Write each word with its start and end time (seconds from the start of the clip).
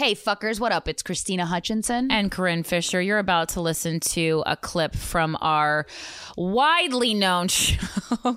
Hey, 0.00 0.14
fuckers, 0.14 0.58
what 0.58 0.72
up? 0.72 0.88
It's 0.88 1.02
Krystyna 1.02 1.42
Hutchinson. 1.42 2.10
And 2.10 2.30
Corinne 2.30 2.62
Fisher. 2.62 3.02
You're 3.02 3.18
about 3.18 3.50
to 3.50 3.60
listen 3.60 4.00
to 4.00 4.42
a 4.46 4.56
clip 4.56 4.96
from 4.96 5.36
our 5.42 5.84
widely 6.38 7.12
known 7.12 7.48
show, 7.48 7.76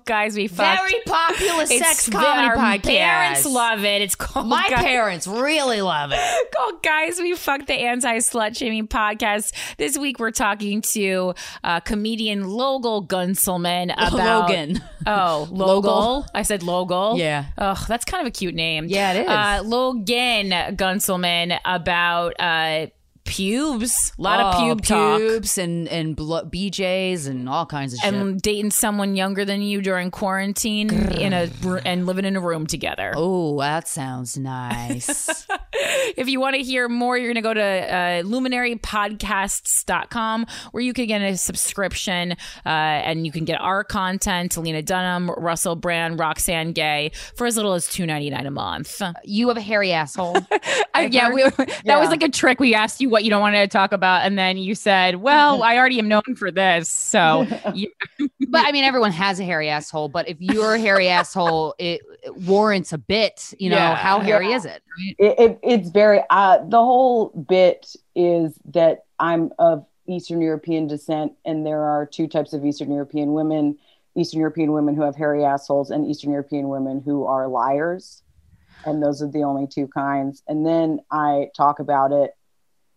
Guys 0.03 0.35
We 0.35 0.47
Fucked. 0.47 0.89
Very 0.89 1.01
popular 1.05 1.65
sex 1.67 2.09
comedy 2.09 2.47
our 2.47 2.57
podcast. 2.57 2.83
Parents 2.83 3.45
love 3.45 3.85
it. 3.85 4.01
It's 4.01 4.15
called 4.15 4.47
My 4.47 4.67
Guys- 4.69 4.83
parents 4.83 5.25
really 5.25 5.81
love 5.81 6.11
it. 6.13 6.51
called 6.53 6.83
Guys 6.83 7.17
We 7.21 7.33
Fucked, 7.33 7.67
the 7.67 7.75
anti 7.75 8.17
slut 8.17 8.57
shaming 8.57 8.89
podcast. 8.89 9.53
This 9.77 9.97
week 9.97 10.19
we're 10.19 10.31
talking 10.31 10.81
to 10.81 11.33
uh, 11.63 11.79
comedian 11.79 12.43
Logal 12.43 13.07
Guntzelman 13.07 13.93
about. 13.93 14.49
Logan. 14.49 14.83
Oh, 15.07 15.47
Logal. 15.49 15.83
Logal. 15.83 16.27
I 16.33 16.41
said 16.41 16.59
Logal. 16.59 17.17
Yeah. 17.17 17.45
Oh, 17.57 17.81
that's 17.87 18.03
kind 18.03 18.19
of 18.19 18.27
a 18.27 18.31
cute 18.31 18.53
name. 18.53 18.87
Yeah, 18.89 19.13
it 19.13 19.21
is. 19.21 19.29
Uh, 19.29 19.61
Logan 19.63 20.49
Guntzelman 20.75 21.52
about 21.65 22.33
uh, 22.39 22.87
pubes. 23.25 24.11
A 24.17 24.21
lot 24.21 24.39
of 24.39 24.55
Oh, 24.55 24.57
pube 24.59 24.85
talk. 24.85 25.19
pubes 25.19 25.57
and 25.57 25.87
and 25.87 26.15
blo- 26.15 26.43
BJs 26.45 27.27
and 27.27 27.47
all 27.49 27.65
kinds 27.65 27.93
of 27.93 27.99
shit. 27.99 28.13
And 28.13 28.41
dating 28.41 28.71
someone 28.71 29.15
younger 29.15 29.45
than 29.45 29.61
you 29.61 29.81
during 29.81 30.11
quarantine 30.11 30.89
in 31.13 31.33
a 31.33 31.49
and 31.85 32.05
living 32.05 32.25
in 32.25 32.35
a 32.35 32.41
room 32.41 32.67
together. 32.67 33.13
oh, 33.15 33.59
that 33.59 33.87
sounds 33.87 34.37
nice. 34.37 35.47
If 36.17 36.27
you 36.29 36.39
want 36.39 36.55
to 36.55 36.63
hear 36.63 36.87
more, 36.89 37.17
you're 37.17 37.27
going 37.33 37.35
to 37.35 37.41
go 37.41 37.53
to 37.53 37.61
uh, 37.61 38.23
luminarypodcasts.com 38.23 40.45
where 40.71 40.83
you 40.83 40.93
can 40.93 41.07
get 41.07 41.21
a 41.21 41.37
subscription 41.37 42.33
uh, 42.65 42.69
and 42.69 43.25
you 43.25 43.31
can 43.31 43.45
get 43.45 43.59
our 43.59 43.83
content, 43.83 44.55
Lena 44.57 44.81
Dunham, 44.81 45.29
Russell 45.31 45.75
Brand, 45.75 46.19
Roxane 46.19 46.73
Gay, 46.73 47.11
for 47.35 47.47
as 47.47 47.55
little 47.55 47.73
as 47.73 47.87
two 47.87 48.05
ninety 48.05 48.29
nine 48.29 48.45
a 48.45 48.51
month. 48.51 49.01
you 49.23 49.47
have 49.47 49.57
a 49.57 49.61
hairy 49.61 49.91
asshole. 49.91 50.37
I, 50.93 51.05
yeah, 51.11 51.31
we, 51.31 51.43
that 51.85 51.99
was 51.99 52.09
like 52.09 52.23
a 52.23 52.29
trick. 52.29 52.59
We 52.59 52.75
asked 52.75 53.01
you 53.01 53.09
what 53.09 53.23
you 53.23 53.29
don't 53.29 53.41
want 53.41 53.55
to 53.55 53.67
talk 53.67 53.91
about, 53.91 54.25
and 54.25 54.37
then 54.37 54.57
you 54.57 54.75
said, 54.75 55.17
"Well, 55.17 55.63
I 55.73 55.77
already 55.77 55.99
am 55.99 56.07
known 56.07 56.35
for 56.37 56.51
this." 56.51 56.89
So, 56.89 57.45
but 58.49 58.65
I 58.65 58.71
mean, 58.71 58.83
everyone 58.83 59.11
has 59.11 59.39
a 59.39 59.43
hairy 59.43 59.69
asshole. 59.69 60.09
But 60.09 60.27
if 60.29 60.37
you're 60.39 60.75
a 60.75 60.79
hairy 60.79 61.09
asshole, 61.09 61.75
it, 61.79 62.01
it 62.23 62.35
warrants 62.37 62.93
a 62.93 62.97
bit. 62.97 63.53
You 63.59 63.69
know, 63.71 63.77
Yeah. 63.77 63.95
how 63.95 64.19
hairy 64.19 64.51
is 64.53 64.65
it? 64.65 64.82
It, 64.97 65.39
it, 65.39 65.59
it's 65.63 65.89
very 65.89 66.21
uh, 66.29 66.59
the 66.67 66.77
whole 66.77 67.29
bit 67.29 67.95
is 68.15 68.53
that 68.65 69.05
i'm 69.19 69.51
of 69.59 69.85
eastern 70.07 70.41
european 70.41 70.87
descent 70.87 71.33
and 71.45 71.65
there 71.65 71.81
are 71.81 72.05
two 72.05 72.27
types 72.27 72.53
of 72.53 72.65
eastern 72.65 72.91
european 72.91 73.33
women 73.33 73.77
eastern 74.15 74.39
european 74.39 74.71
women 74.71 74.95
who 74.95 75.01
have 75.01 75.15
hairy 75.15 75.43
assholes 75.43 75.91
and 75.91 76.05
eastern 76.05 76.31
european 76.31 76.69
women 76.69 77.01
who 77.01 77.25
are 77.25 77.47
liars. 77.47 78.21
And 78.85 79.01
those 79.01 79.21
are 79.21 79.31
the 79.31 79.43
only 79.43 79.65
two 79.65 79.87
kinds. 79.87 80.43
And 80.47 80.65
then 80.65 80.99
i 81.11 81.49
talk 81.55 81.79
about 81.79 82.11
it 82.11 82.31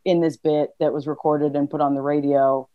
in 0.04 0.20
this 0.20 0.36
bit 0.36 0.70
that 0.78 0.92
was 0.92 1.06
recorded 1.06 1.56
and 1.56 1.70
put 1.70 1.80
on 1.80 1.94
the 1.94 2.02
radio. 2.02 2.68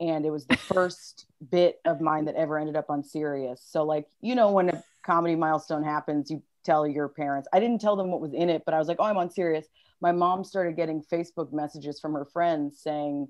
And 0.00 0.24
it 0.24 0.30
was 0.30 0.46
the 0.46 0.56
first 0.74 1.26
bit 1.50 1.80
of 1.84 2.00
mine 2.00 2.24
that 2.26 2.36
ever 2.36 2.58
ended 2.58 2.76
up 2.76 2.90
on 2.90 3.04
Sirius. 3.04 3.62
So 3.64 3.84
like, 3.84 4.06
you 4.20 4.34
know, 4.34 4.50
when 4.50 4.70
a 4.70 4.82
comedy 5.02 5.34
milestone 5.34 5.84
happens, 5.84 6.30
you 6.30 6.42
tell 6.64 6.86
your 6.86 7.08
parents. 7.08 7.48
I 7.52 7.60
didn't 7.60 7.80
tell 7.80 7.96
them 7.96 8.10
what 8.10 8.20
was 8.20 8.32
in 8.32 8.50
it, 8.50 8.62
but 8.64 8.74
I 8.74 8.78
was 8.78 8.88
like, 8.88 8.98
oh, 9.00 9.04
I'm 9.04 9.16
on 9.16 9.30
Sirius. 9.30 9.66
My 10.00 10.12
mom 10.12 10.44
started 10.44 10.76
getting 10.76 11.02
Facebook 11.02 11.52
messages 11.52 12.00
from 12.00 12.12
her 12.12 12.24
friends 12.24 12.80
saying, 12.80 13.28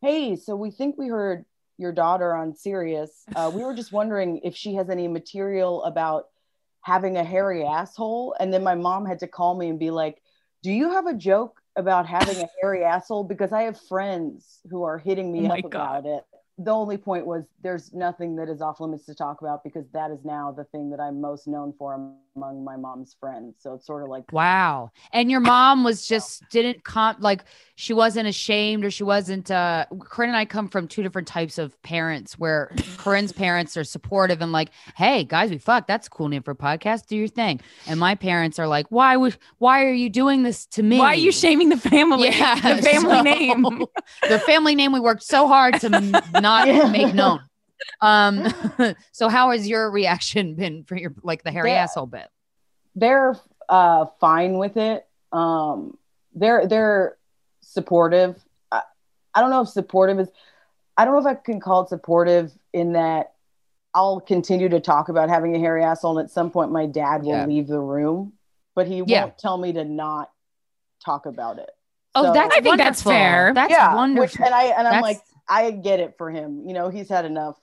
hey, 0.00 0.36
so 0.36 0.56
we 0.56 0.70
think 0.70 0.98
we 0.98 1.08
heard 1.08 1.44
your 1.78 1.92
daughter 1.92 2.34
on 2.34 2.54
Sirius. 2.54 3.24
Uh, 3.34 3.50
we 3.54 3.62
were 3.62 3.74
just 3.74 3.92
wondering 3.92 4.40
if 4.44 4.54
she 4.56 4.74
has 4.74 4.90
any 4.90 5.08
material 5.08 5.82
about 5.84 6.26
having 6.82 7.16
a 7.16 7.24
hairy 7.24 7.64
asshole. 7.64 8.34
And 8.40 8.52
then 8.52 8.64
my 8.64 8.74
mom 8.74 9.06
had 9.06 9.20
to 9.20 9.28
call 9.28 9.56
me 9.56 9.68
and 9.68 9.78
be 9.78 9.90
like, 9.90 10.20
do 10.62 10.70
you 10.70 10.90
have 10.90 11.06
a 11.06 11.14
joke 11.14 11.60
about 11.76 12.06
having 12.06 12.36
a 12.42 12.48
hairy 12.60 12.84
asshole? 12.84 13.24
Because 13.24 13.52
I 13.52 13.62
have 13.62 13.80
friends 13.80 14.60
who 14.70 14.82
are 14.82 14.98
hitting 14.98 15.32
me 15.32 15.46
Oh 15.48 15.54
up 15.54 15.64
about 15.64 16.06
it. 16.06 16.24
The 16.64 16.70
only 16.70 16.96
point 16.96 17.26
was 17.26 17.44
there's 17.62 17.92
nothing 17.92 18.36
that 18.36 18.48
is 18.48 18.60
off 18.60 18.80
limits 18.80 19.06
to 19.06 19.14
talk 19.14 19.40
about 19.40 19.64
because 19.64 19.84
that 19.92 20.10
is 20.10 20.24
now 20.24 20.52
the 20.52 20.64
thing 20.64 20.90
that 20.90 21.00
I'm 21.00 21.20
most 21.20 21.46
known 21.46 21.72
for 21.78 21.94
among 22.36 22.64
my 22.64 22.76
mom's 22.76 23.16
friends. 23.18 23.56
So 23.58 23.74
it's 23.74 23.86
sort 23.86 24.02
of 24.02 24.08
like 24.08 24.30
Wow. 24.32 24.90
And 25.12 25.30
your 25.30 25.40
mom 25.40 25.84
was 25.84 26.06
just 26.06 26.42
didn't 26.50 26.84
comp 26.84 27.18
like 27.20 27.44
she 27.74 27.92
wasn't 27.94 28.28
ashamed 28.28 28.84
or 28.84 28.90
she 28.90 29.04
wasn't 29.04 29.50
uh 29.50 29.86
Corinne 30.00 30.30
and 30.30 30.36
I 30.36 30.44
come 30.44 30.68
from 30.68 30.88
two 30.88 31.02
different 31.02 31.28
types 31.28 31.58
of 31.58 31.80
parents 31.82 32.38
where 32.38 32.70
Corinne's 32.96 33.32
parents 33.44 33.76
are 33.76 33.84
supportive 33.84 34.40
and 34.40 34.52
like, 34.52 34.70
hey 34.96 35.24
guys, 35.24 35.50
we 35.50 35.58
fuck. 35.58 35.86
That's 35.86 36.06
a 36.06 36.10
cool 36.10 36.28
name 36.28 36.42
for 36.42 36.52
a 36.52 36.56
podcast. 36.56 37.06
Do 37.06 37.16
your 37.16 37.28
thing. 37.28 37.60
And 37.86 37.98
my 37.98 38.14
parents 38.14 38.58
are 38.58 38.66
like, 38.66 38.86
why 38.90 39.16
would 39.16 39.36
why 39.58 39.84
are 39.84 39.92
you 39.92 40.08
doing 40.08 40.42
this 40.42 40.66
to 40.66 40.82
me? 40.82 40.98
why 40.98 41.12
are 41.12 41.14
you 41.14 41.32
shaming 41.32 41.68
the 41.68 41.76
family? 41.76 42.30
Yeah, 42.42 42.76
the 42.76 42.82
family 42.82 43.16
so- 43.16 43.22
name. 43.22 43.62
the 44.28 44.38
family 44.40 44.74
name 44.74 44.92
we 44.92 45.00
worked 45.00 45.22
so 45.22 45.46
hard 45.46 45.80
to 45.80 45.94
m- 45.94 46.16
not 46.52 46.66
Yeah. 46.66 46.84
make 46.90 47.14
known. 47.14 47.40
Um 48.00 48.44
so 49.12 49.28
how 49.28 49.50
has 49.50 49.66
your 49.68 49.90
reaction 49.90 50.54
been 50.60 50.84
for 50.84 50.96
your 50.96 51.14
like 51.22 51.42
the 51.42 51.50
hairy 51.52 51.72
Yeah. 51.72 51.82
asshole 51.84 52.06
bit? 52.06 52.28
they're 52.94 53.34
uh, 53.70 54.04
fine 54.20 54.58
with 54.58 54.76
it. 54.76 55.06
Um, 55.32 55.96
they're 56.34 56.66
they're 56.66 57.16
supportive. 57.62 58.36
I, 58.70 58.82
I 59.34 59.40
don't 59.40 59.48
know 59.50 59.62
if 59.62 59.68
supportive 59.68 60.20
is. 60.20 60.28
I 60.98 61.06
don't 61.06 61.14
know 61.14 61.20
if 61.20 61.36
I 61.38 61.40
can 61.40 61.58
call 61.58 61.84
it 61.84 61.88
supportive 61.88 62.52
in 62.74 62.92
that 62.92 63.32
I'll 63.94 64.20
continue 64.20 64.68
to 64.68 64.78
talk 64.80 65.08
about 65.08 65.30
having 65.30 65.56
a 65.56 65.58
hairy 65.58 65.82
asshole, 65.82 66.18
and 66.18 66.26
at 66.26 66.30
some 66.30 66.50
point 66.50 66.70
my 66.70 66.84
dad 66.84 67.22
will 67.22 67.32
Yeah. 67.38 67.46
leave 67.46 67.66
the 67.66 67.80
room, 67.80 68.34
but 68.74 68.86
he 68.86 69.02
Yeah. 69.06 69.22
won't 69.24 69.38
tell 69.38 69.56
me 69.56 69.72
to 69.72 69.84
not 69.86 70.30
talk 71.02 71.24
about 71.24 71.58
it. 71.58 71.70
Oh, 72.14 72.24
So- 72.24 72.32
that's 72.32 72.54
I 72.54 72.60
think 72.60 72.78
that's 72.78 73.02
fair. 73.02 73.52
That's 73.54 73.70
yeah, 73.70 73.94
wonderful. 73.94 74.22
Which, 74.22 74.36
and 74.36 74.54
I 74.54 74.64
and 74.64 74.86
I'm 74.86 75.02
That's- 75.02 75.02
like, 75.02 75.20
I 75.48 75.70
get 75.70 76.00
it 76.00 76.14
for 76.18 76.30
him. 76.30 76.62
You 76.66 76.74
know, 76.74 76.88
he's 76.88 77.08
had 77.08 77.24
enough. 77.24 77.58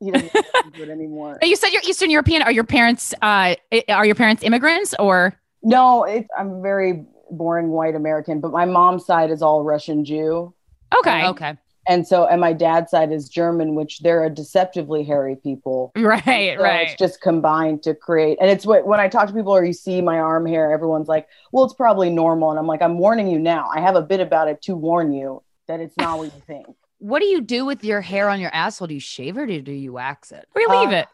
He 0.00 0.10
doesn't 0.10 0.32
do 0.74 0.82
it 0.82 0.88
anymore. 0.88 1.38
you 1.42 1.54
said 1.56 1.68
you're 1.68 1.82
Eastern 1.86 2.10
European. 2.10 2.42
Are 2.42 2.50
your 2.50 2.64
parents? 2.64 3.14
Uh, 3.22 3.54
are 3.88 4.04
your 4.04 4.16
parents 4.16 4.42
immigrants 4.42 4.94
or? 4.98 5.38
No, 5.62 6.02
it's, 6.04 6.28
I'm 6.36 6.60
very 6.60 7.06
boring 7.30 7.68
white 7.68 7.94
American, 7.94 8.40
but 8.40 8.50
my 8.50 8.64
mom's 8.64 9.06
side 9.06 9.30
is 9.30 9.42
all 9.42 9.62
Russian 9.62 10.04
Jew. 10.04 10.52
Okay. 10.98 11.26
okay. 11.28 11.56
And 11.88 12.06
so, 12.06 12.26
and 12.26 12.40
my 12.40 12.52
dad's 12.52 12.90
side 12.90 13.10
is 13.10 13.28
German, 13.28 13.74
which 13.74 14.00
they're 14.00 14.24
a 14.24 14.30
deceptively 14.30 15.02
hairy 15.02 15.36
people. 15.36 15.92
Right. 16.02 16.56
So 16.56 16.62
right. 16.62 16.88
It's 16.88 16.98
just 16.98 17.20
combined 17.20 17.82
to 17.84 17.94
create. 17.94 18.36
And 18.40 18.50
it's 18.50 18.66
what, 18.66 18.86
when 18.86 19.00
I 19.00 19.08
talk 19.08 19.28
to 19.28 19.32
people 19.32 19.52
or 19.52 19.64
you 19.64 19.72
see 19.72 20.02
my 20.02 20.18
arm 20.18 20.46
hair, 20.46 20.70
everyone's 20.72 21.08
like, 21.08 21.26
well, 21.52 21.64
it's 21.64 21.74
probably 21.74 22.10
normal. 22.10 22.50
And 22.50 22.58
I'm 22.58 22.66
like, 22.66 22.82
I'm 22.82 22.98
warning 22.98 23.28
you 23.28 23.38
now. 23.38 23.70
I 23.74 23.80
have 23.80 23.96
a 23.96 24.02
bit 24.02 24.20
about 24.20 24.48
it 24.48 24.60
to 24.62 24.76
warn 24.76 25.12
you 25.12 25.42
that 25.68 25.80
it's 25.80 25.96
not 25.96 26.18
what 26.18 26.34
you 26.34 26.42
think. 26.46 26.66
What 26.98 27.20
do 27.20 27.26
you 27.26 27.40
do 27.40 27.64
with 27.64 27.82
your 27.82 28.00
hair 28.00 28.28
on 28.28 28.40
your 28.40 28.50
asshole? 28.52 28.88
Do 28.88 28.94
you 28.94 29.00
shave 29.00 29.38
it 29.38 29.50
or 29.50 29.60
do 29.60 29.72
you 29.72 29.92
wax 29.92 30.32
it? 30.32 30.46
we 30.54 30.66
leave 30.68 30.90
uh, 30.90 30.96
it. 30.96 31.08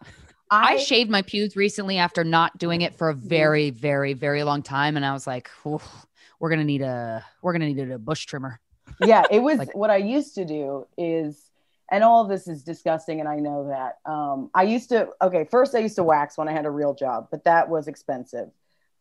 I, 0.51 0.79
shaved 0.79 1.11
my 1.11 1.23
pubes 1.23 1.57
recently 1.57 1.99
after 1.99 2.25
not 2.25 2.59
doing 2.59 2.81
it 2.81 2.95
for 2.95 3.11
a 3.11 3.15
very, 3.15 3.71
very, 3.71 4.15
very 4.15 4.43
long 4.43 4.63
time, 4.63 4.97
and 4.97 5.05
I 5.05 5.13
was 5.13 5.27
like, 5.27 5.51
"We're 5.65 6.51
gonna 6.51 6.65
need 6.65 6.81
a, 6.81 7.25
we're 7.43 7.53
gonna 7.53 7.67
need 7.67 7.91
a 7.91 7.99
bush 7.99 8.25
trimmer." 8.25 8.59
Yeah, 9.01 9.25
it 9.31 9.41
was 9.41 9.59
Like- 9.59 9.77
what 9.77 9.91
I 9.91 9.97
used 9.97 10.35
to 10.37 10.45
do 10.45 10.87
is, 10.97 11.51
and 11.91 12.05
all 12.05 12.23
of 12.23 12.29
this 12.29 12.49
is 12.49 12.63
disgusting, 12.63 13.21
and 13.21 13.29
I 13.29 13.37
know 13.37 13.69
that. 13.69 13.99
Um, 14.11 14.51
I 14.55 14.65
used 14.65 14.91
to, 14.91 15.09
okay, 15.23 15.45
first 15.51 15.75
I 15.75 15.79
used 15.79 15.97
to 15.97 16.05
wax 16.05 16.37
when 16.37 16.49
I 16.49 16.53
had 16.53 16.67
a 16.67 16.71
real 16.71 16.95
job, 16.95 17.29
but 17.31 17.45
that 17.45 17.69
was 17.69 17.89
expensive. 17.89 18.51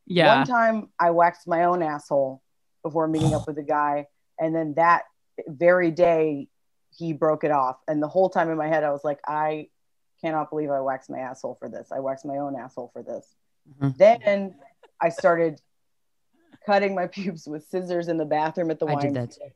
Yeah. 0.05 0.37
One 0.37 0.47
time 0.47 0.89
I 0.99 1.11
waxed 1.11 1.47
my 1.47 1.65
own 1.65 1.81
asshole 1.83 2.41
before 2.83 3.07
meeting 3.09 3.33
up 3.33 3.45
with 3.47 3.57
a 3.57 3.63
guy, 3.63 4.07
and 4.39 4.55
then 4.55 4.73
that 4.75 5.03
very 5.47 5.91
day 5.91 6.47
he 6.97 7.11
broke 7.13 7.43
it 7.43 7.51
off. 7.51 7.77
And 7.87 8.01
the 8.01 8.07
whole 8.07 8.29
time 8.29 8.49
in 8.49 8.57
my 8.57 8.67
head, 8.67 8.83
I 8.85 8.91
was 8.91 9.03
like, 9.03 9.19
I 9.27 9.67
cannot 10.21 10.49
believe 10.49 10.71
I 10.71 10.79
waxed 10.79 11.09
my 11.09 11.19
asshole 11.19 11.55
for 11.55 11.69
this. 11.69 11.91
I 11.91 11.99
waxed 11.99 12.25
my 12.25 12.37
own 12.37 12.55
asshole 12.55 12.89
for 12.93 13.03
this. 13.03 13.35
Mhm. 13.81 13.97
Then 13.97 14.55
I 15.01 15.09
started 15.09 15.61
cutting 16.65 16.95
my 16.95 17.07
pubes 17.07 17.47
with 17.47 17.67
scissors 17.67 18.07
in 18.07 18.17
the 18.17 18.25
bathroom 18.25 18.71
at 18.71 18.79
the 18.79 18.87
I 18.87 18.95
YMCA. 18.95 19.51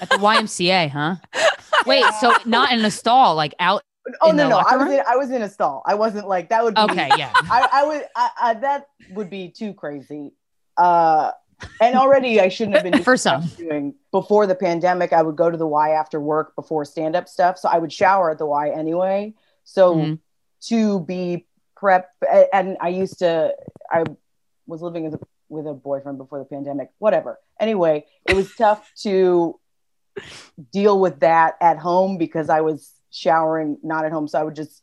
At 0.00 0.10
the 0.10 0.18
YMCA, 0.18 0.90
huh? 0.90 1.16
Wait, 1.86 2.04
so 2.20 2.34
not 2.46 2.72
in 2.72 2.84
a 2.84 2.90
stall, 2.90 3.34
like 3.34 3.54
out. 3.58 3.82
Oh 4.20 4.32
no, 4.32 4.48
no, 4.48 4.58
I 4.58 4.76
was 4.76 4.86
room? 4.88 4.94
in 4.98 5.02
I 5.06 5.16
was 5.16 5.30
in 5.30 5.42
a 5.42 5.48
stall. 5.48 5.82
I 5.86 5.94
wasn't 5.94 6.26
like 6.28 6.48
that 6.48 6.64
would 6.64 6.74
be 6.74 6.80
Okay, 6.80 7.16
yeah. 7.16 7.34
I, 7.50 7.68
I 7.72 7.84
would 7.86 8.02
I, 8.16 8.30
I, 8.40 8.54
that 8.54 8.86
would 9.08 9.30
be 9.30 9.48
too 9.48 9.74
crazy. 9.74 10.32
Uh 10.76 11.30
and 11.80 11.94
already 11.96 12.40
I 12.40 12.48
shouldn't 12.48 12.74
have 12.74 12.82
been 12.82 12.92
doing 12.92 13.04
For 13.10 13.16
some. 13.16 13.48
doing 13.56 13.94
before 14.10 14.46
the 14.46 14.54
pandemic. 14.56 15.12
I 15.12 15.22
would 15.22 15.36
go 15.36 15.50
to 15.50 15.56
the 15.56 15.66
Y 15.66 15.90
after 15.90 16.20
work 16.20 16.54
before 16.56 16.84
stand 16.84 17.14
up 17.14 17.28
stuff, 17.28 17.58
so 17.58 17.68
I 17.68 17.78
would 17.78 17.92
shower 17.92 18.30
at 18.30 18.38
the 18.38 18.46
Y 18.46 18.70
anyway. 18.70 19.34
So 19.64 19.94
Mhm. 19.94 20.18
to 20.68 21.00
be 21.00 21.46
prep, 21.76 22.10
and 22.52 22.76
I 22.80 22.88
used 22.88 23.18
to, 23.20 23.52
I 23.90 24.04
was 24.66 24.82
living 24.82 25.04
with 25.04 25.14
a, 25.14 25.26
with 25.48 25.66
a 25.66 25.74
boyfriend 25.74 26.18
before 26.18 26.38
the 26.38 26.44
pandemic. 26.44 26.90
Whatever. 26.98 27.38
Anyway, 27.60 28.06
it 28.24 28.34
was 28.34 28.52
tough 28.56 28.90
to 29.02 29.58
deal 30.72 30.98
with 30.98 31.20
that 31.20 31.56
at 31.60 31.78
home 31.78 32.18
because 32.18 32.48
I 32.48 32.60
was 32.60 32.92
showering 33.10 33.78
not 33.82 34.04
at 34.04 34.12
home, 34.12 34.28
so 34.28 34.38
I 34.38 34.42
would 34.42 34.56
just 34.56 34.82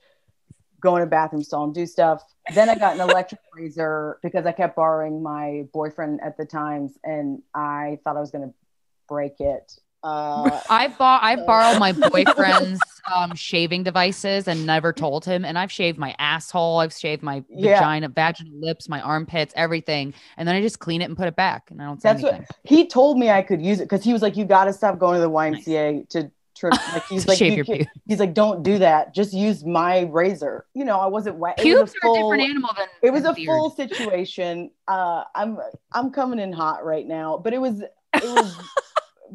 go 0.82 0.96
in 0.96 1.04
a 1.04 1.06
bathroom 1.06 1.44
stall 1.44 1.66
and 1.66 1.74
do 1.74 1.86
stuff. 1.86 2.24
Then 2.54 2.70
I 2.70 2.76
got 2.76 2.96
an 2.96 3.02
electric 3.02 3.42
razor 3.54 4.18
because 4.24 4.46
I 4.46 4.52
kept 4.52 4.76
borrowing 4.76 5.22
my 5.22 5.68
boyfriend 5.74 6.22
at 6.24 6.38
the 6.38 6.46
times, 6.46 6.98
and 7.04 7.42
I 7.54 8.00
thought 8.04 8.18
I 8.18 8.22
was 8.22 8.32
going 8.32 8.48
to 8.48 8.54
break 9.08 9.40
it. 9.40 9.74
Uh, 10.04 10.60
I 10.70 10.88
bought 10.90 11.22
I 11.24 11.36
borrowed 11.36 11.80
my 11.80 11.92
boyfriend's 12.10 12.80
um, 13.14 13.36
shaving 13.36 13.84
devices 13.84 14.48
and 14.48 14.66
never 14.66 14.94
told 14.94 15.26
him. 15.26 15.44
And 15.46 15.58
I've 15.58 15.72
shaved 15.72 15.98
my 15.98 16.16
asshole, 16.20 16.80
I've 16.80 16.94
shaved 16.94 17.24
my 17.24 17.44
Yeah. 17.50 17.76
vagina, 17.80 18.10
vaginal 18.10 18.54
lips, 18.60 18.88
my 18.88 19.02
armpits, 19.02 19.54
everything. 19.58 20.14
And 20.38 20.48
then 20.48 20.56
I 20.56 20.62
just 20.62 20.80
clean 20.80 21.02
it 21.02 21.06
and 21.06 21.18
put 21.18 21.28
it 21.28 21.36
back. 21.36 21.72
And 21.72 21.82
I 21.82 21.86
don't 21.86 22.02
say 22.02 22.10
That's 22.14 22.24
what- 22.24 22.46
he 22.64 22.88
told 22.88 23.18
me 23.18 23.30
I 23.30 23.42
could 23.42 23.62
use 23.62 23.80
it 23.80 23.86
because 23.86 24.04
he 24.04 24.14
was 24.14 24.22
like, 24.22 24.38
"You 24.38 24.46
got 24.46 24.66
to 24.66 24.74
stop 24.74 25.00
going 25.00 25.16
to 25.16 25.22
the 25.22 25.30
YMCA 25.30 26.08
to." 26.10 26.32
Trim. 26.56 26.74
Like 26.92 27.06
he's 27.10 27.26
like, 27.26 27.38
Shave 27.38 27.52
"You 27.52 27.56
your 27.58 27.66
can't-" 27.66 27.78
pubes. 27.80 27.92
he's 28.06 28.20
like, 28.20 28.34
don't 28.34 28.64
do 28.64 28.80
that. 28.80 29.16
Just 29.16 29.32
use 29.34 29.64
my 29.64 30.02
razor. 30.12 30.66
You 30.74 30.84
know, 30.84 31.00
I 31.00 31.06
wasn't 31.06 31.38
wet. 31.38 31.58
It 31.58 31.80
was 31.80 31.92
Pubes 31.92 31.94
a 31.94 31.96
are 31.96 31.98
a 31.98 32.02
full- 32.02 32.32
different 32.32 32.50
animal 32.50 32.70
than 32.78 32.88
it 33.02 33.12
was 33.12 33.24
a 33.24 33.32
beard. 33.32 33.46
full 33.48 33.70
situation. 33.70 34.70
Uh, 34.86 35.24
I'm 35.36 35.58
I'm 35.94 36.12
coming 36.12 36.38
in 36.38 36.52
hot 36.52 36.84
right 36.84 37.08
now, 37.08 37.38
but 37.42 37.54
it 37.54 37.60
was 37.62 37.80
it 37.82 37.90
was 38.24 38.58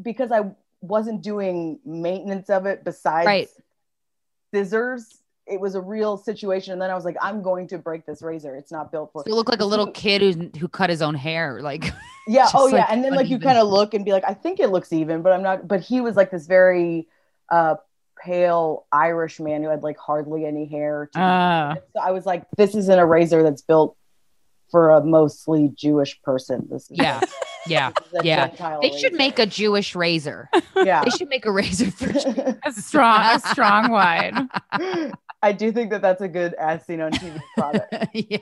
because 0.03 0.31
I 0.33 0.51
wasn't 0.81 1.23
doing 1.23 1.79
maintenance 1.85 2.51
of 2.51 2.67
it 2.67 2.85
besides 2.85 3.27
Right. 3.27 3.49
scissors. 4.53 5.23
It 5.47 5.61
was 5.61 5.75
a 5.75 5.81
real 5.81 6.17
situation, 6.17 6.73
and 6.73 6.81
then 6.81 6.91
I 6.91 6.95
was 6.95 7.05
like, 7.05 7.17
I'm 7.21 7.43
going 7.43 7.69
to 7.69 7.79
break 7.79 8.07
this 8.07 8.23
razor. 8.23 8.57
It's 8.57 8.73
not 8.73 8.91
built 8.91 9.13
for. 9.13 9.23
So 9.23 9.31
you 9.31 9.35
look 9.35 9.51
like 9.51 9.61
a 9.61 9.67
little 9.67 9.87
kid 9.93 10.23
who 10.23 10.51
who 10.59 10.69
cut 10.69 10.89
his 10.89 11.03
own 11.03 11.15
hair. 11.15 11.61
Like 11.61 11.93
yeah 12.27 12.49
oh 12.55 12.67
yeah 12.67 12.77
like, 12.77 12.87
and 12.91 13.05
then 13.05 13.15
like 13.15 13.29
you 13.29 13.39
kind 13.39 13.59
of 13.59 13.69
look 13.69 13.93
and 13.95 14.05
be 14.05 14.13
like 14.13 14.25
i 14.27 14.33
think 14.33 14.59
it 14.59 14.71
looks 14.71 14.93
even 14.93 15.21
but 15.23 15.33
i'm 15.33 15.43
not 15.43 15.69
but 15.69 15.81
he 15.81 16.01
was 16.01 16.17
like 16.17 16.31
this 16.31 16.47
very 16.47 17.07
uh 17.51 17.75
pale 18.19 18.87
irish 18.93 19.39
man 19.41 19.63
who 19.63 19.69
had 19.69 19.83
like 19.83 19.99
hardly 19.99 20.47
any 20.47 20.65
hair 20.65 21.11
to 21.13 21.21
Uh, 21.21 21.75
so 21.93 22.01
i 22.01 22.11
was 22.11 22.25
like 22.25 22.47
this 22.57 22.75
isn't 22.75 22.99
a 22.99 23.05
razor 23.05 23.43
that's 23.43 23.61
built 23.61 23.97
for 24.71 24.91
a 24.91 25.05
mostly 25.05 25.71
jewish 25.75 26.21
person 26.23 26.67
this 26.71 26.91
is 26.91 26.99
yeah, 26.99 27.21
yeah. 27.67 27.91
this 28.13 28.25
yeah. 28.25 28.49
Gentile 28.49 28.81
They 28.81 28.97
should 28.99 29.15
make 29.15 29.39
a 29.39 29.47
Jewish 29.47 29.95
razor. 29.95 30.49
yeah 30.77 31.05
They 31.05 31.11
should 31.11 31.29
make 31.29 31.47
a 31.47 31.53
razor 31.53 31.91
for 31.91 32.13
Jews. 32.13 32.25
a 32.65 32.73
strong, 32.73 33.21
a 33.21 33.39
strong 33.41 33.91
one. 33.91 34.51
i 35.43 35.53
do 35.53 35.71
think 35.73 35.91
that 35.91 36.01
that's 36.01 36.23
a 36.23 36.29
good 36.29 36.55
as 36.55 36.85
seen 36.87 37.01
on 37.03 37.13
tv 37.13 37.41
product 37.57 37.93
yeah. 38.15 38.39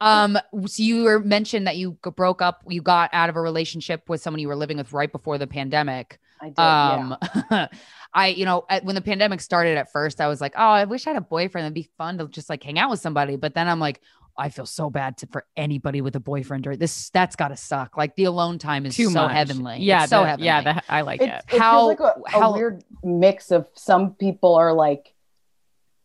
Um, 0.00 0.38
so 0.66 0.82
you 0.82 1.04
were 1.04 1.20
mentioned 1.20 1.66
that 1.66 1.76
you 1.76 1.92
broke 1.92 2.42
up, 2.42 2.62
you 2.68 2.82
got 2.82 3.10
out 3.12 3.30
of 3.30 3.36
a 3.36 3.40
relationship 3.40 4.08
with 4.08 4.20
someone 4.20 4.40
you 4.40 4.48
were 4.48 4.56
living 4.56 4.76
with 4.76 4.92
right 4.92 5.10
before 5.10 5.38
the 5.38 5.46
pandemic. 5.46 6.18
i 6.40 6.46
did 6.48 6.54
yeah. 6.58 7.16
Um, 7.50 7.68
I, 8.14 8.28
you 8.28 8.44
know, 8.46 8.64
when 8.82 8.94
the 8.94 9.02
pandemic 9.02 9.40
started 9.42 9.76
at 9.76 9.92
first, 9.92 10.20
I 10.22 10.28
was 10.28 10.40
like, 10.40 10.54
oh, 10.56 10.62
I 10.68 10.84
wish 10.84 11.06
I 11.06 11.10
had 11.10 11.18
a 11.18 11.22
boyfriend. 11.22 11.66
It'd 11.66 11.74
be 11.74 11.90
fun 11.98 12.16
to 12.18 12.28
just 12.28 12.48
like 12.48 12.62
hang 12.62 12.78
out 12.78 12.88
with 12.88 13.00
somebody. 13.00 13.36
But 13.36 13.54
then 13.54 13.68
I'm 13.68 13.78
like, 13.80 14.00
I 14.38 14.48
feel 14.50 14.66
so 14.66 14.90
bad 14.90 15.16
to, 15.18 15.26
for 15.28 15.46
anybody 15.56 16.00
with 16.00 16.14
a 16.16 16.20
boyfriend 16.20 16.66
or 16.66 16.76
this. 16.76 17.10
That's 17.10 17.36
got 17.36 17.48
to 17.48 17.56
suck. 17.56 17.96
Like 17.96 18.16
the 18.16 18.24
alone 18.24 18.58
time 18.58 18.84
is 18.86 18.94
Too 18.96 19.06
so 19.10 19.22
much. 19.22 19.32
heavenly. 19.32 19.78
Yeah, 19.80 20.02
It's 20.02 20.10
so 20.10 20.20
the- 20.20 20.26
heavenly. 20.28 20.46
yeah. 20.46 20.60
The, 20.62 20.82
I 20.92 21.00
like 21.02 21.20
it, 21.22 21.28
it. 21.28 21.44
it 21.52 21.58
How- 21.60 21.88
feels 21.94 22.00
like 22.00 22.34
a, 22.34 22.38
a 22.38 22.52
weird 22.52 22.84
mix 23.02 23.50
of 23.50 23.66
some 23.74 24.14
people 24.14 24.54
are 24.54 24.72
like 24.72 25.14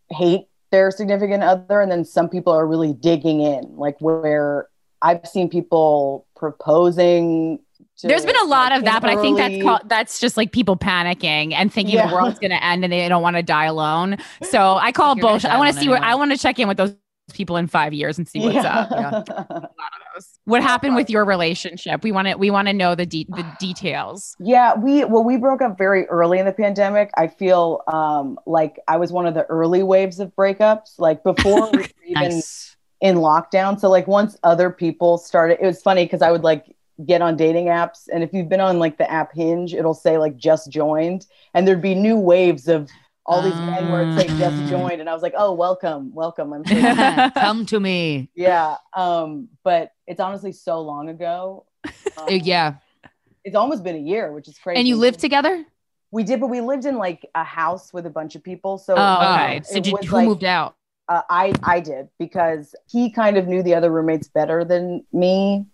hate 0.09 0.47
their 0.71 0.91
significant 0.91 1.43
other 1.43 1.81
and 1.81 1.91
then 1.91 2.05
some 2.05 2.29
people 2.29 2.53
are 2.53 2.65
really 2.65 2.93
digging 2.93 3.41
in 3.41 3.75
like 3.77 3.95
where 3.99 4.67
i've 5.01 5.25
seen 5.27 5.49
people 5.49 6.25
proposing 6.35 7.59
to, 7.97 8.07
There's 8.07 8.25
been 8.25 8.35
a 8.37 8.45
lot 8.45 8.71
like, 8.71 8.79
of 8.79 8.85
that, 8.85 9.01
but 9.01 9.09
I 9.11 9.21
think 9.21 9.37
that's 9.37 9.61
called 9.61 9.81
that's 9.85 10.19
just 10.19 10.37
like 10.37 10.51
people 10.51 10.75
panicking 10.77 11.53
and 11.53 11.71
thinking 11.73 11.95
Yeah. 11.95 12.07
the 12.07 12.13
world's 12.15 12.39
gonna 12.39 12.55
end 12.55 12.83
and 12.83 12.91
they 12.93 13.07
don't 13.09 13.21
want 13.23 13.35
to 13.37 13.43
die 13.43 13.65
alone. 13.65 14.17
So 14.43 14.75
I 14.75 14.91
call 14.91 15.13
it 15.13 15.17
You're 15.17 15.21
gonna 15.23 15.33
bullshit. 15.33 15.51
I 15.51 15.57
want 15.57 15.73
to 15.73 15.79
see 15.79 15.89
where. 15.89 16.01
I 16.01 16.15
want 16.15 16.31
to 16.31 16.37
check 16.37 16.57
in 16.59 16.67
with 16.67 16.77
those 16.77 16.95
people 17.31 17.57
in 17.57 17.67
five 17.67 17.93
years 17.93 18.17
and 18.17 18.27
see 18.27 18.39
what's 18.39 18.65
up. 18.65 18.89
yeah. 18.91 19.65
What 20.45 20.61
happened 20.61 20.95
with 20.95 21.09
your 21.09 21.25
relationship? 21.25 22.03
We 22.03 22.11
want 22.11 22.27
to 22.27 22.35
we 22.35 22.51
want 22.51 22.67
to 22.67 22.73
know 22.73 22.95
the 22.95 23.05
de- 23.05 23.27
the 23.29 23.45
details. 23.59 24.35
Yeah, 24.39 24.75
we 24.77 25.05
well 25.05 25.23
we 25.23 25.37
broke 25.37 25.61
up 25.61 25.77
very 25.77 26.05
early 26.07 26.39
in 26.39 26.45
the 26.45 26.51
pandemic. 26.51 27.09
I 27.15 27.27
feel 27.27 27.81
um 27.87 28.39
like 28.45 28.79
I 28.87 28.97
was 28.97 29.11
one 29.11 29.25
of 29.25 29.33
the 29.33 29.45
early 29.45 29.83
waves 29.83 30.19
of 30.19 30.35
breakups. 30.35 30.99
Like 30.99 31.23
before 31.23 31.71
we 31.71 31.77
were 31.77 31.87
even 32.05 32.29
nice. 32.29 32.75
in 32.99 33.15
lockdown. 33.17 33.79
So 33.79 33.89
like 33.89 34.07
once 34.07 34.37
other 34.43 34.69
people 34.69 35.17
started, 35.17 35.59
it 35.61 35.65
was 35.65 35.81
funny 35.81 36.05
because 36.05 36.21
I 36.21 36.31
would 36.31 36.43
like 36.43 36.75
get 37.05 37.21
on 37.21 37.35
dating 37.35 37.65
apps, 37.65 38.07
and 38.13 38.23
if 38.23 38.31
you've 38.33 38.49
been 38.49 38.59
on 38.59 38.77
like 38.77 38.97
the 38.97 39.09
app 39.09 39.33
Hinge, 39.33 39.73
it'll 39.73 39.93
say 39.93 40.17
like 40.17 40.37
just 40.37 40.69
joined, 40.69 41.25
and 41.53 41.67
there'd 41.67 41.81
be 41.81 41.95
new 41.95 42.17
waves 42.17 42.67
of 42.67 42.89
all 43.25 43.41
these 43.41 43.55
men 43.55 43.91
where 43.91 44.01
it 44.01 44.19
say 44.19 44.27
just 44.37 44.63
Ah. 44.63 44.67
joined, 44.69 44.99
and 44.99 45.09
I 45.09 45.13
was 45.13 45.21
like, 45.21 45.33
oh 45.37 45.53
welcome, 45.53 46.13
welcome. 46.13 46.53
I'm 46.53 46.65
so 46.65 47.29
Come 47.39 47.65
to 47.67 47.79
me. 47.79 48.29
yeah. 48.35 48.75
Um, 48.95 49.49
but 49.63 49.91
it's 50.07 50.19
honestly 50.19 50.51
so 50.51 50.81
long 50.81 51.09
ago. 51.09 51.65
Um, 52.17 52.27
Yeah. 52.29 52.75
it's 53.43 53.55
almost 53.55 53.83
been 53.83 53.95
a 53.95 53.99
year, 53.99 54.31
which 54.33 54.47
is 54.47 54.57
crazy. 54.59 54.79
And 54.79 54.87
you 54.87 54.97
live 54.97 55.15
together? 55.17 55.65
We 56.11 56.23
did, 56.23 56.41
but 56.41 56.47
we 56.47 56.59
lived 56.61 56.85
in 56.85 56.97
like 56.97 57.25
a 57.35 57.43
house 57.43 57.93
with 57.93 58.05
a 58.05 58.09
bunch 58.09 58.35
of 58.35 58.43
people. 58.43 58.77
So 58.77 58.95
Oh, 58.95 59.01
um, 59.01 59.33
okay. 59.39 59.61
So 59.63 59.79
did, 59.79 60.03
who 60.03 60.15
like- 60.17 60.25
moved 60.27 60.43
out? 60.43 60.75
uh, 61.07 61.21
I 61.29 61.53
I 61.63 61.79
did 61.79 62.09
because 62.19 62.75
he 62.89 63.11
kind 63.11 63.37
of 63.37 63.47
knew 63.47 63.63
the 63.63 63.75
other 63.75 63.89
roommates 63.91 64.27
better 64.27 64.65
than 64.65 65.05
me, 65.13 65.65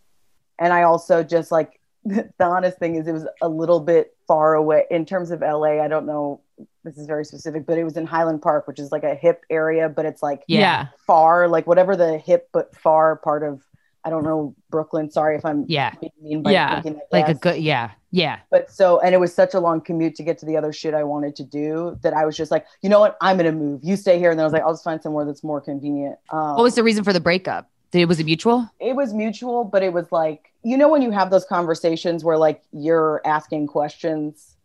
and 0.60 0.72
I 0.74 0.84
also 0.84 1.24
just 1.24 1.52
like 1.52 1.80
the 2.38 2.46
honest 2.46 2.78
thing 2.80 2.96
is 2.96 3.08
it 3.08 3.12
was 3.14 3.28
a 3.42 3.50
little 3.50 3.80
bit 3.80 4.16
far 4.28 4.54
away 4.56 4.86
in 4.90 5.06
terms 5.06 5.32
of 5.32 5.42
LA. 5.42 5.82
I 5.82 5.88
don't 5.88 6.06
know. 6.06 6.42
This 6.84 6.98
is 6.98 7.06
very 7.06 7.26
specific, 7.26 7.66
but 7.66 7.78
it 7.78 7.84
was 7.84 7.98
in 7.98 8.06
Highland 8.06 8.42
Park, 8.42 8.68
which 8.68 8.80
is 8.80 8.92
like 8.92 9.04
a 9.04 9.14
hip 9.16 9.42
area, 9.50 9.90
but 9.90 10.06
it's 10.06 10.24
like 10.24 10.44
Yeah. 10.48 10.88
far, 11.06 11.48
like 11.48 11.68
whatever 11.68 11.96
the 11.96 12.18
hip 12.18 12.50
but 12.54 12.76
far 12.76 13.16
part 13.18 13.44
of. 13.44 13.62
I 14.06 14.10
don't 14.10 14.24
know 14.24 14.56
Brooklyn. 14.70 15.12
Sorry 15.12 15.36
if 15.36 15.44
I'm 15.44 15.66
Yeah. 15.68 15.94
being 16.00 16.12
mean 16.22 16.42
by 16.44 16.52
Yeah. 16.52 16.76
thinking 16.76 16.94
that, 16.94 17.08
Like 17.12 17.28
a 17.28 17.34
good, 17.34 17.58
yeah. 17.58 17.92
Yeah. 18.12 18.40
But 18.50 18.72
so, 18.72 19.02
and 19.02 19.14
it 19.14 19.18
was 19.18 19.34
such 19.34 19.54
a 19.54 19.60
long 19.60 19.82
commute 19.82 20.16
to 20.16 20.24
get 20.24 20.38
to 20.40 20.46
the 20.46 20.56
other 20.56 20.72
shit 20.72 20.94
I 20.94 21.04
wanted 21.04 21.36
to 21.38 21.44
do 21.44 21.98
that 22.04 22.14
I 22.14 22.26
was 22.26 22.38
just 22.38 22.50
like, 22.50 22.66
you 22.82 22.90
know 22.90 23.02
what, 23.02 23.18
I'm 23.20 23.36
gonna 23.36 23.52
move. 23.52 23.82
You 23.84 23.98
stay 23.98 24.18
here, 24.18 24.30
and 24.32 24.40
then 24.40 24.46
I 24.46 24.48
was 24.48 24.54
like, 24.54 24.64
I'll 24.64 24.72
just 24.72 24.86
find 24.86 25.02
somewhere 25.02 25.26
that's 25.26 25.44
more 25.44 25.60
convenient. 25.60 26.18
Um, 26.32 26.56
What 26.56 26.64
was 26.64 26.76
the 26.76 26.84
reason 26.84 27.04
for 27.04 27.12
the 27.12 27.20
breakup? 27.20 27.70
Did, 27.92 28.08
was 28.08 28.20
it 28.22 28.26
mutual? 28.26 28.70
it 28.80 28.96
was 28.96 29.14
mutual, 29.14 29.66
but 29.66 29.84
it 29.84 29.92
was 29.92 30.10
like, 30.12 30.54
you 30.68 30.78
know, 30.78 30.90
when 30.90 31.02
you 31.02 31.12
have 31.12 31.30
those 31.30 31.46
conversations 31.46 32.24
where 32.24 32.38
like 32.38 32.62
you're 32.72 33.22
asking 33.26 33.68
questions 33.68 34.56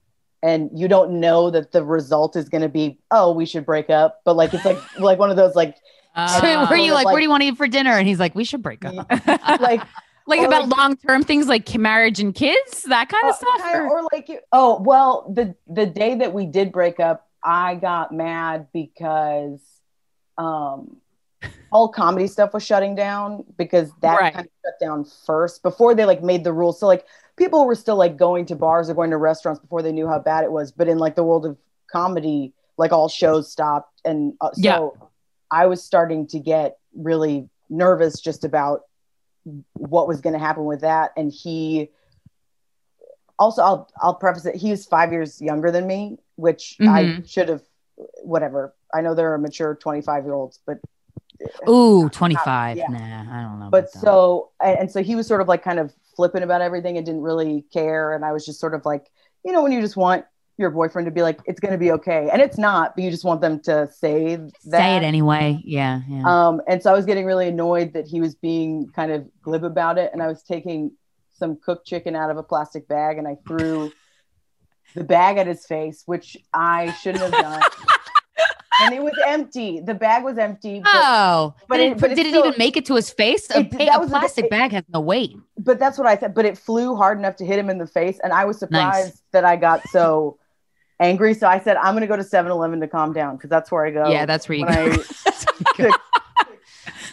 and 0.42 0.70
you 0.74 0.88
don't 0.88 1.20
know 1.20 1.50
that 1.50 1.70
the 1.72 1.84
result 1.84 2.34
is 2.36 2.48
gonna 2.48 2.68
be, 2.68 2.98
oh, 3.10 3.32
we 3.32 3.46
should 3.46 3.64
break 3.64 3.88
up, 3.90 4.20
but 4.24 4.34
like 4.34 4.52
it's 4.54 4.64
like 4.64 4.78
like 4.98 5.18
one 5.18 5.30
of 5.30 5.36
those 5.36 5.54
like 5.54 5.76
So 6.16 6.22
Uh, 6.46 6.66
were 6.70 6.76
you 6.76 6.92
like, 6.92 7.04
like- 7.06 7.12
where 7.12 7.20
do 7.20 7.24
you 7.24 7.30
want 7.30 7.42
to 7.42 7.48
eat 7.48 7.56
for 7.56 7.68
dinner? 7.68 7.92
And 7.92 8.06
he's 8.08 8.18
like, 8.18 8.34
we 8.34 8.44
should 8.44 8.62
break 8.62 8.84
up. 8.84 8.94
like 9.60 9.82
like 10.26 10.40
Or 10.40 10.46
about 10.46 10.68
like- 10.68 10.76
long 10.78 10.96
term 10.96 11.22
things 11.22 11.46
like 11.46 11.72
marriage 11.78 12.18
and 12.20 12.34
kids, 12.34 12.82
that 12.84 13.08
kind 13.08 13.24
of 13.28 13.34
Uh, 13.34 13.36
stuff. 13.36 13.60
or- 13.74 13.88
or 13.90 14.02
like 14.12 14.28
oh 14.52 14.80
well 14.82 15.32
the 15.32 15.54
the 15.68 15.86
day 15.86 16.14
that 16.16 16.32
we 16.32 16.46
did 16.46 16.72
break 16.72 16.98
up 17.00 17.28
i 17.44 17.74
got 17.74 18.12
mad 18.12 18.66
because 18.72 19.60
um 20.38 20.96
all 21.72 21.88
comedy 21.88 22.26
stuff 22.26 22.52
was 22.52 22.62
shutting 22.62 22.94
down 22.94 23.44
because 23.56 23.90
that 24.02 24.20
Right. 24.20 24.34
kind 24.34 24.46
of 24.46 24.52
shut 24.64 24.74
down 24.80 25.04
first 25.26 25.62
before 25.62 25.94
they 25.94 26.04
like 26.04 26.22
made 26.22 26.44
the 26.44 26.52
rules 26.52 26.78
so 26.78 26.86
like 26.86 27.06
people 27.36 27.64
were 27.66 27.74
still 27.74 27.96
like 27.96 28.16
going 28.16 28.44
to 28.46 28.54
bars 28.54 28.90
or 28.90 28.94
going 28.94 29.10
to 29.10 29.16
restaurants 29.16 29.58
before 29.60 29.82
they 29.82 29.90
knew 29.92 30.06
how 30.06 30.18
bad 30.18 30.44
it 30.44 30.52
was 30.52 30.70
but 30.70 30.86
in 30.86 30.98
like 30.98 31.16
the 31.16 31.24
world 31.24 31.46
of 31.46 31.56
comedy 31.90 32.52
like 32.76 32.92
all 32.92 33.08
shows 33.08 33.50
stopped 33.50 34.00
and 34.04 34.34
uh, 34.42 34.52
so 34.52 34.94
Yeah. 35.00 35.06
i 35.50 35.66
was 35.66 35.82
starting 35.82 36.26
to 36.28 36.38
get 36.38 36.78
really 36.94 37.48
nervous 37.70 38.20
just 38.20 38.44
about 38.44 38.82
what 39.72 40.06
was 40.06 40.20
going 40.20 40.34
to 40.34 40.38
happen 40.38 40.66
with 40.66 40.82
that 40.82 41.12
and 41.16 41.32
he 41.32 41.88
also 43.38 43.62
I'll 43.62 43.90
I'll 44.00 44.14
preface 44.14 44.44
it. 44.46 44.54
He 44.54 44.70
was 44.70 44.84
five 44.86 45.10
years 45.10 45.40
younger 45.40 45.70
than 45.72 45.86
me, 45.86 46.18
which 46.36 46.76
I 46.86 47.04
Mhm. 47.04 47.28
should 47.28 47.48
have. 47.48 47.62
Whatever. 48.22 48.74
I 48.94 49.00
know 49.00 49.14
there 49.14 49.32
are 49.32 49.38
mature 49.38 49.74
twenty 49.74 50.00
five 50.02 50.24
year 50.24 50.34
olds, 50.34 50.60
but 50.66 50.78
Ooh, 51.68 52.08
25. 52.08 52.76
Yeah. 52.76 52.86
Nah, 52.88 52.98
I 52.98 53.42
don't 53.42 53.60
know. 53.60 53.68
but 53.70 53.90
so 53.90 54.50
and, 54.62 54.90
so 54.90 55.02
he 55.02 55.14
was 55.14 55.26
sort 55.26 55.40
of 55.40 55.48
like 55.48 55.62
kind 55.62 55.78
of 55.78 55.92
flippant 56.14 56.44
about 56.44 56.60
everything 56.60 56.96
and 56.96 57.06
didn't 57.06 57.22
really 57.22 57.64
care. 57.72 58.14
And 58.14 58.24
I 58.24 58.32
was 58.32 58.44
just 58.44 58.60
sort 58.60 58.74
of 58.74 58.84
like, 58.84 59.10
you 59.44 59.52
know, 59.52 59.62
when 59.62 59.72
you 59.72 59.80
just 59.80 59.96
want 59.96 60.24
your 60.58 60.70
boyfriend 60.70 61.06
to 61.06 61.12
be 61.12 61.22
like, 61.22 61.40
it's 61.46 61.60
going 61.60 61.72
to 61.72 61.78
be 61.78 61.90
okay. 61.92 62.28
And 62.30 62.40
it's 62.40 62.58
not, 62.58 62.94
but 62.94 63.04
you 63.04 63.10
just 63.10 63.24
want 63.24 63.40
them 63.40 63.60
to 63.60 63.88
say 63.90 64.36
that. 64.36 64.52
Say 64.60 64.96
it 64.96 65.02
anyway. 65.02 65.60
Yeah. 65.64 66.02
yeah. 66.08 66.22
Um, 66.26 66.60
and 66.68 66.82
so 66.82 66.90
I 66.90 66.94
was 66.94 67.06
getting 67.06 67.24
really 67.24 67.48
annoyed 67.48 67.94
that 67.94 68.06
he 68.06 68.20
was 68.20 68.34
being 68.34 68.88
kind 68.88 69.10
of 69.12 69.26
glib 69.42 69.64
about 69.64 69.98
it. 69.98 70.10
And 70.12 70.22
I 70.22 70.28
was 70.28 70.42
taking 70.42 70.92
some 71.32 71.56
cooked 71.56 71.86
chicken 71.86 72.14
out 72.14 72.30
of 72.30 72.36
a 72.36 72.42
plastic 72.42 72.86
bag 72.86 73.18
and 73.18 73.26
I 73.26 73.36
threw 73.46 73.90
the 74.94 75.04
bag 75.04 75.38
at 75.38 75.46
his 75.46 75.66
face, 75.66 76.02
which 76.06 76.36
I 76.52 76.92
shouldn't 76.92 77.24
have 77.24 77.32
done. 77.32 77.62
and 78.80 78.94
it 78.94 79.02
was 79.02 79.12
empty. 79.26 79.80
The 79.80 79.94
bag 79.94 80.24
was 80.24 80.38
empty. 80.38 80.80
But, 80.80 80.90
oh, 80.94 81.54
but 81.68 81.80
it- 81.80 81.98
but 81.98 82.10
did 82.10 82.20
it 82.20 82.30
still- 82.30 82.46
even 82.46 82.58
make 82.58 82.76
it 82.76 82.86
to 82.86 82.94
his 82.94 83.10
face? 83.10 83.50
A, 83.50 83.60
It- 83.60 83.70
pa- 83.70 83.78
that 83.78 83.96
a 83.96 84.00
was 84.00 84.10
the- 84.10 84.18
plastic 84.18 84.44
it- 84.46 84.50
bag 84.50 84.72
has 84.72 84.84
no 84.92 85.00
weight. 85.00 85.36
but 85.58 85.78
that's 85.78 85.98
what 85.98 86.06
I 86.06 86.16
said. 86.16 86.34
But 86.34 86.44
it 86.46 86.56
flew 86.58 86.96
hard 86.96 87.18
enough 87.18 87.36
to 87.36 87.44
hit 87.46 87.58
him 87.58 87.68
in 87.70 87.78
the 87.78 87.86
face. 87.86 88.18
And 88.22 88.32
I 88.32 88.44
was 88.44 88.58
surprised 88.58 89.22
that 89.32 89.44
I 89.44 89.56
got 89.56 89.86
so 89.88 90.38
angry. 91.00 91.34
So 91.34 91.46
I 91.48 91.58
said, 91.60 91.76
I'm 91.76 91.92
going 91.94 92.02
to 92.02 92.06
go 92.06 92.16
to 92.16 92.24
7 92.24 92.50
Eleven 92.50 92.80
to 92.80 92.88
calm 92.88 93.12
down 93.12 93.36
because 93.36 93.50
that's 93.50 93.70
where 93.72 93.84
I 93.84 93.90
go. 93.90 94.08
yeah, 94.10 94.24
that's 94.26 94.48
where 94.48 94.58
you 94.58 94.66
go. 94.66 94.72
I- 95.78 95.90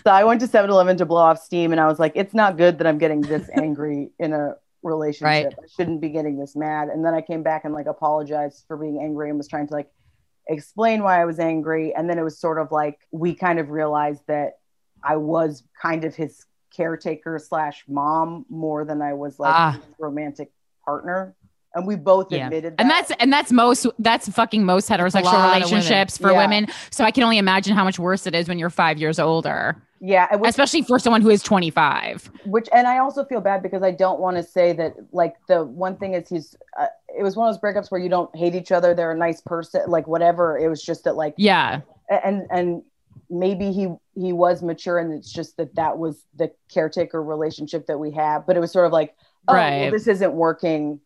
So 0.06 0.12
I 0.12 0.24
went 0.24 0.40
to 0.42 0.48
7 0.48 0.70
Eleven 0.70 0.96
to 0.98 1.06
blow 1.06 1.20
off 1.22 1.40
steam. 1.42 1.72
And 1.74 1.80
I 1.82 1.88
was 1.88 2.00
like, 2.00 2.14
it's 2.16 2.34
not 2.34 2.56
good 2.58 2.78
that 2.78 2.88
I'm 2.88 2.98
getting 2.98 3.20
this 3.22 3.50
angry 3.54 4.12
in 4.18 4.32
a 4.34 4.54
relationship. 4.82 5.26
Right. 5.26 5.46
I 5.48 5.68
shouldn't 5.76 6.00
be 6.00 6.10
getting 6.10 6.40
this 6.40 6.56
mad. 6.56 6.88
And 6.88 7.04
then 7.06 7.14
I 7.14 7.22
came 7.22 7.44
back 7.44 7.66
and 7.66 7.74
like 7.74 7.86
apologized 7.86 8.64
for 8.68 8.78
being 8.78 9.00
angry 9.02 9.28
and 9.30 9.38
was 9.38 9.48
trying 9.50 9.68
to 9.68 9.74
like 9.74 9.92
explain 10.50 11.04
why 11.04 11.22
I 11.22 11.26
was 11.26 11.40
angry. 11.40 11.94
And 11.96 12.10
then 12.10 12.18
it 12.20 12.24
was 12.24 12.38
sort 12.40 12.58
of 12.60 12.72
like 12.72 13.00
we 13.12 13.34
kind 13.36 13.60
of 13.60 13.70
realized 13.70 14.24
that 14.28 14.54
I 15.04 15.16
was 15.16 15.64
kind 15.82 16.04
of 16.04 16.16
his 16.16 16.46
caretaker 16.76 17.40
slash 17.40 17.84
mom 17.88 18.46
more 18.50 18.84
than 18.84 19.02
I 19.02 19.14
was 19.14 19.40
like 19.40 19.54
Ah. 19.56 19.72
his 19.74 19.96
romantic 20.00 20.52
partner. 20.84 21.36
And 21.76 21.86
we 21.86 21.96
both 21.96 22.32
Yeah. 22.32 22.46
admitted 22.46 22.74
that. 22.78 22.82
And 22.82 22.90
that's 22.90 23.12
and 23.20 23.32
that's 23.32 23.52
most 23.52 23.86
that's 24.00 24.28
fucking 24.30 24.66
most 24.66 24.90
heterosexual 24.90 25.26
of 25.34 25.34
women. 25.34 25.54
relationships 25.62 26.18
for 26.18 26.32
Yeah. 26.32 26.38
women. 26.40 26.68
So 26.90 27.04
I 27.04 27.12
can 27.12 27.24
only 27.24 27.38
imagine 27.38 27.76
how 27.76 27.84
much 27.84 28.00
worse 28.00 28.26
it 28.26 28.34
is 28.34 28.48
when 28.48 28.58
you're 28.58 28.72
five 28.72 28.98
years 28.98 29.20
older, 29.20 29.76
yeah, 30.00 30.36
which, 30.36 30.50
especially 30.50 30.82
for 30.82 30.98
someone 30.98 31.22
who 31.22 31.30
is 31.30 31.44
25. 31.44 32.32
which 32.46 32.68
and 32.74 32.88
I 32.88 32.98
also 32.98 33.24
feel 33.26 33.42
bad 33.42 33.62
because 33.62 33.84
I 33.84 33.92
don't 33.92 34.20
want 34.20 34.38
to 34.38 34.44
say 34.44 34.74
that 34.74 34.96
like 35.12 35.36
the 35.48 35.64
one 35.64 35.96
thing 35.98 36.16
is 36.16 36.28
he's 36.28 36.56
uh, 36.80 36.88
it 37.18 37.22
was 37.22 37.36
one 37.36 37.48
of 37.48 37.54
those 37.54 37.62
breakups 37.62 37.92
where 37.92 38.02
you 38.02 38.10
don't 38.10 38.34
hate 38.36 38.56
each 38.56 38.72
other 38.72 38.94
they're 38.96 39.12
a 39.12 39.18
nice 39.18 39.42
person 39.42 39.82
like 39.88 40.08
whatever 40.08 40.58
it 40.58 40.70
was 40.70 40.82
just 40.84 41.04
that 41.04 41.16
like 41.16 41.36
Yeah, 41.38 41.82
and 42.10 42.48
and 42.50 42.82
maybe 43.30 43.72
he 43.72 43.94
he 44.16 44.34
was 44.34 44.64
mature 44.64 44.98
and 44.98 45.14
it's 45.14 45.32
just 45.32 45.58
that 45.58 45.76
that 45.76 46.00
was 46.00 46.26
the 46.36 46.52
caretaker 46.74 47.22
relationship 47.22 47.86
that 47.86 48.00
we 48.00 48.10
have 48.12 48.48
but 48.48 48.56
it 48.58 48.60
was 48.60 48.72
sort 48.72 48.88
of 48.88 48.92
like 48.92 49.16
oh 49.48 49.54
well, 49.54 49.92
this 49.92 50.08
isn't 50.08 50.34
working 50.34 51.00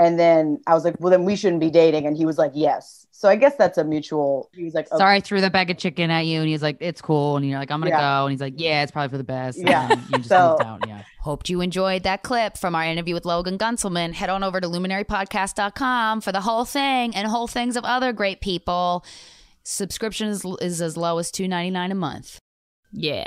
and 0.00 0.18
then 0.18 0.60
I 0.66 0.74
was 0.74 0.84
like 0.84 0.96
well 1.00 1.10
then 1.10 1.24
we 1.24 1.36
shouldn't 1.36 1.60
be 1.60 1.70
dating 1.70 2.06
and 2.06 2.16
he 2.16 2.24
was 2.26 2.38
like 2.38 2.52
yes 2.54 3.06
so 3.12 3.28
I 3.28 3.36
guess 3.36 3.54
that's 3.56 3.76
a 3.76 3.84
mutual 3.84 4.48
he 4.54 4.64
was 4.64 4.72
like 4.72 4.86
okay. 4.90 4.96
Sorry, 4.96 5.16
I 5.16 5.20
threw 5.20 5.40
that 5.42 5.52
bag 5.52 5.68
of 5.70 5.76
chicken 5.76 6.10
at 6.10 6.24
you, 6.24 6.40
and 6.40 6.48
he's 6.48 6.62
like, 6.62 6.78
"It's 6.80 7.02
cool," 7.02 7.36
and 7.36 7.44
you're 7.46 7.58
like, 7.58 7.70
"I'm 7.70 7.78
gonna 7.80 7.90
Yeah. 7.90 8.00
go," 8.20 8.24
and 8.24 8.30
he's 8.32 8.40
like, 8.40 8.54
"Yeah, 8.56 8.82
it's 8.82 8.90
probably 8.92 9.10
for 9.10 9.18
the 9.18 9.24
best." 9.24 9.58
Yeah. 9.58 9.88
then 9.88 10.02
you 10.10 10.16
just 10.16 10.30
So- 10.30 10.56
moved 10.58 10.62
out. 10.62 10.88
Yeah. 10.88 11.02
Hoped 11.20 11.50
you 11.50 11.60
enjoyed 11.60 12.04
that 12.04 12.22
clip 12.22 12.56
from 12.56 12.74
our 12.74 12.82
interview 12.82 13.12
with 13.12 13.26
Logan 13.26 13.58
Guntzelman. 13.58 14.14
Head 14.14 14.30
on 14.30 14.42
over 14.42 14.58
to 14.58 14.66
luminarypodcast.com 14.66 16.22
for 16.22 16.32
the 16.32 16.40
whole 16.40 16.64
thing 16.64 17.14
and 17.14 17.28
whole 17.28 17.46
things 17.46 17.76
of 17.76 17.84
other 17.84 18.14
great 18.14 18.40
people. 18.40 19.04
Subscription 19.64 20.28
is, 20.28 20.42
is 20.62 20.80
as 20.80 20.96
low 20.96 21.18
as 21.18 21.30
$2.99 21.30 21.90
a 21.90 21.94
month. 21.94 22.38
Yeah. 22.90 23.26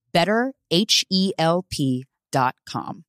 better, 0.11 0.53
H 0.69 1.05
E 1.09 1.31
L 1.37 1.65
P.com. 1.69 2.99